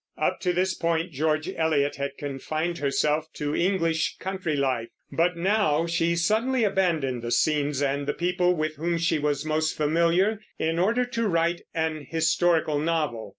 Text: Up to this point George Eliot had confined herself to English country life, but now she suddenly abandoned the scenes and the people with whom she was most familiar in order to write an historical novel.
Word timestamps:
Up 0.17 0.39
to 0.39 0.51
this 0.51 0.73
point 0.73 1.11
George 1.11 1.47
Eliot 1.47 1.97
had 1.97 2.17
confined 2.17 2.79
herself 2.79 3.31
to 3.33 3.55
English 3.55 4.17
country 4.17 4.55
life, 4.55 4.87
but 5.11 5.37
now 5.37 5.85
she 5.85 6.15
suddenly 6.15 6.63
abandoned 6.63 7.21
the 7.21 7.29
scenes 7.29 7.83
and 7.83 8.07
the 8.07 8.13
people 8.15 8.55
with 8.55 8.77
whom 8.77 8.97
she 8.97 9.19
was 9.19 9.45
most 9.45 9.77
familiar 9.77 10.39
in 10.57 10.79
order 10.79 11.05
to 11.05 11.27
write 11.27 11.61
an 11.75 12.07
historical 12.09 12.79
novel. 12.79 13.29